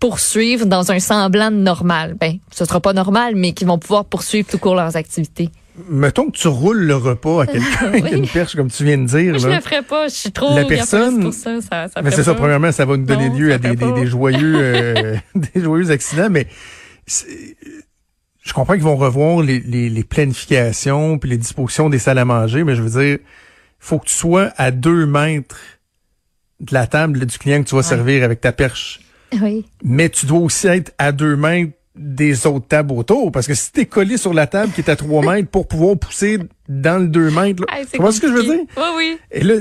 poursuivre 0.00 0.66
dans 0.66 0.92
un 0.92 0.98
semblant 0.98 1.50
de 1.50 1.56
normal. 1.56 2.14
Ben, 2.18 2.38
ce 2.50 2.64
sera 2.64 2.80
pas 2.80 2.92
normal, 2.92 3.34
mais 3.36 3.52
qu'ils 3.52 3.66
vont 3.66 3.78
pouvoir 3.78 4.04
poursuivre 4.04 4.48
tout 4.48 4.58
court 4.58 4.74
leurs 4.74 4.96
activités. 4.96 5.50
Mettons 5.88 6.30
que 6.30 6.36
tu 6.36 6.48
roules 6.48 6.84
le 6.84 6.96
repas 6.96 7.42
à 7.42 7.46
quelqu'un 7.46 7.86
avec 7.86 8.12
une 8.12 8.26
perche, 8.26 8.56
comme 8.56 8.70
tu 8.70 8.84
viens 8.84 8.98
de 8.98 9.06
dire. 9.06 9.38
je 9.38 9.48
le 9.48 9.60
ferais 9.60 9.82
pas. 9.82 10.08
Je 10.08 10.14
suis 10.14 10.32
trop 10.32 10.54
la 10.56 10.64
personne. 10.64 11.22
Pour 11.22 11.34
ça, 11.34 11.60
ça, 11.60 11.88
ça 11.88 12.02
mais 12.02 12.10
c'est 12.10 12.22
ça. 12.22 12.34
Premièrement, 12.34 12.72
ça 12.72 12.84
va 12.84 12.96
nous 12.96 13.06
donner 13.06 13.28
lieu 13.28 13.52
à 13.52 13.58
des, 13.58 13.76
des, 13.76 14.06
joyeux, 14.06 14.54
euh, 14.56 15.16
des 15.34 15.60
joyeux 15.60 15.90
accidents. 15.90 16.30
Mais 16.30 16.46
je 17.06 18.52
comprends 18.52 18.74
qu'ils 18.74 18.82
vont 18.82 18.96
revoir 18.96 19.42
les, 19.42 19.60
les, 19.60 19.88
les, 19.88 20.04
planifications 20.04 21.18
puis 21.18 21.30
les 21.30 21.38
dispositions 21.38 21.90
des 21.90 21.98
salles 21.98 22.18
à 22.18 22.24
manger, 22.24 22.64
mais 22.64 22.74
je 22.74 22.82
veux 22.82 23.00
dire, 23.00 23.18
faut 23.78 23.98
que 23.98 24.06
tu 24.06 24.14
sois 24.14 24.52
à 24.56 24.70
deux 24.70 25.06
mètres 25.06 25.60
de 26.60 26.74
la 26.74 26.86
table 26.86 27.24
du 27.24 27.38
client 27.38 27.62
que 27.62 27.68
tu 27.68 27.76
vas 27.76 27.82
servir 27.82 28.24
avec 28.24 28.40
ta 28.40 28.52
perche. 28.52 29.00
Oui. 29.40 29.66
Mais 29.82 30.08
tu 30.08 30.26
dois 30.26 30.40
aussi 30.40 30.66
être 30.66 30.92
à 30.98 31.12
deux 31.12 31.36
mètres 31.36 31.72
des 31.98 32.46
autres 32.46 32.66
tables 32.66 32.92
autour. 32.92 33.32
Parce 33.32 33.46
que 33.46 33.54
si 33.54 33.72
t'es 33.72 33.86
collé 33.86 34.16
sur 34.16 34.32
la 34.32 34.46
table 34.46 34.72
qui 34.72 34.80
est 34.80 34.90
à 34.90 34.96
3 34.96 35.24
mètres 35.24 35.48
pour 35.48 35.66
pouvoir 35.66 35.98
pousser 35.98 36.38
dans 36.68 37.02
le 37.02 37.08
2 37.08 37.30
mètres, 37.30 37.64
là, 37.66 37.84
tu 37.90 37.98
vois 37.98 38.12
ce 38.12 38.20
que 38.20 38.28
je 38.28 38.32
veux 38.32 38.44
dire? 38.44 38.60
Oui, 38.76 38.82
oui. 38.96 39.18
Et 39.30 39.42
là, 39.42 39.54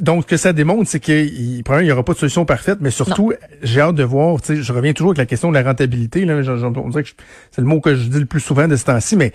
donc, 0.00 0.24
ce 0.24 0.26
que 0.28 0.36
ça 0.36 0.52
démontre, 0.52 0.88
c'est 0.88 1.00
qu'il 1.00 1.28
il 1.34 1.86
y 1.86 1.92
aura 1.92 2.04
pas 2.04 2.12
de 2.12 2.18
solution 2.18 2.44
parfaite, 2.44 2.78
mais 2.80 2.90
surtout, 2.90 3.32
j'ai 3.62 3.80
hâte 3.80 3.94
de 3.94 4.04
voir, 4.04 4.40
tu 4.40 4.56
sais, 4.56 4.62
je 4.62 4.72
reviens 4.72 4.92
toujours 4.92 5.10
avec 5.10 5.18
la 5.18 5.26
question 5.26 5.48
de 5.50 5.54
la 5.54 5.62
rentabilité, 5.62 6.24
là, 6.24 6.34
on 6.34 6.88
dirait 6.88 7.04
que 7.04 7.10
c'est 7.50 7.60
le 7.60 7.66
mot 7.66 7.80
que 7.80 7.94
je 7.94 8.04
dis 8.04 8.20
le 8.20 8.26
plus 8.26 8.40
souvent 8.40 8.68
de 8.68 8.76
ce 8.76 8.84
temps-ci, 8.84 9.16
mais 9.16 9.32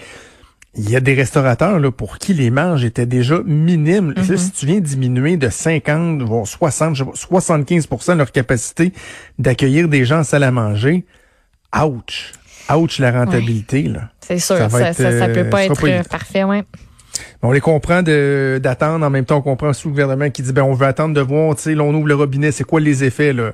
il 0.76 0.90
y 0.90 0.96
a 0.96 1.00
des 1.00 1.14
restaurateurs 1.14 1.80
là, 1.80 1.92
pour 1.92 2.18
qui 2.18 2.34
les 2.34 2.50
marges 2.50 2.84
étaient 2.84 3.06
déjà 3.06 3.42
minimes. 3.46 4.14
Mm-hmm. 4.14 4.38
si 4.38 4.52
tu 4.52 4.66
viens 4.66 4.80
diminuer 4.80 5.38
de 5.38 5.50
50, 5.50 6.22
voire 6.24 6.48
60, 6.48 6.98
75 7.14 7.88
de 7.88 8.14
leur 8.14 8.32
capacité 8.32 8.92
d'accueillir 9.38 9.88
des 9.88 10.06
gens 10.06 10.20
en 10.20 10.24
salle 10.24 10.44
à 10.44 10.52
manger, 10.52 11.06
ouch! 11.76 12.34
Ouch 12.72 13.00
la 13.00 13.12
rentabilité. 13.12 13.84
là. 13.84 14.10
C'est 14.22 14.40
sûr, 14.40 14.58
ça, 14.58 14.70
ça, 14.70 14.94
ça, 14.94 15.30
peut 15.30 15.50
pas 15.50 15.66
être 15.66 15.88
euh, 15.88 16.04
parfait, 16.04 16.44
ouais. 16.44 16.64
On 17.42 17.52
les 17.52 17.62
comprend 17.62 18.02
d'attendre, 18.02 19.06
en 19.06 19.10
même 19.10 19.26
temps 19.26 19.38
on 19.38 19.42
comprend 19.42 19.74
sous 19.74 19.90
le 19.90 19.92
gouvernement 19.92 20.30
qui 20.30 20.42
dit 20.42 20.54
ben 20.54 20.64
on 20.64 20.74
veut 20.74 20.88
attendre 20.88 21.14
de 21.14 21.22
voir, 21.22 21.56
tu 21.56 21.62
sais, 21.62 21.80
on 21.80 21.94
ouvre 21.94 22.08
le 22.08 22.16
robinet, 22.16 22.52
c'est 22.52 22.64
quoi 22.64 22.80
les 22.80 23.04
effets 23.04 23.34
là? 23.34 23.52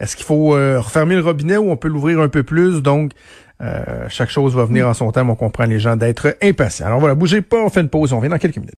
Est-ce 0.00 0.14
qu'il 0.14 0.26
faut 0.26 0.54
euh, 0.54 0.80
refermer 0.80 1.14
le 1.16 1.22
robinet 1.22 1.56
ou 1.56 1.70
on 1.70 1.76
peut 1.76 1.88
l'ouvrir 1.88 2.20
un 2.20 2.28
peu 2.28 2.42
plus? 2.42 2.82
Donc 2.82 3.12
euh, 3.60 4.06
chaque 4.08 4.30
chose 4.30 4.54
va 4.54 4.64
venir 4.64 4.86
en 4.86 4.94
son 4.94 5.10
temps, 5.10 5.28
on 5.28 5.34
comprend 5.34 5.64
les 5.64 5.80
gens 5.80 5.96
d'être 5.96 6.36
impatients. 6.42 6.86
Alors 6.86 7.00
voilà, 7.00 7.14
bougez 7.14 7.42
pas, 7.42 7.64
on 7.64 7.70
fait 7.70 7.80
une 7.80 7.88
pause, 7.88 8.12
on 8.12 8.20
vient 8.20 8.30
dans 8.30 8.38
quelques 8.38 8.58
minutes. 8.58 8.76